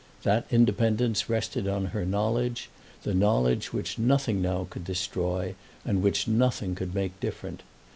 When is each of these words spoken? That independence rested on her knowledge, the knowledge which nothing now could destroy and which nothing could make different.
That 0.23 0.47
independence 0.49 1.29
rested 1.29 1.67
on 1.67 1.85
her 1.93 2.07
knowledge, 2.07 2.71
the 3.03 3.13
knowledge 3.13 3.71
which 3.71 3.99
nothing 3.99 4.41
now 4.41 4.65
could 4.67 4.83
destroy 4.83 5.53
and 5.85 6.01
which 6.01 6.27
nothing 6.27 6.73
could 6.73 6.95
make 6.95 7.19
different. 7.19 7.61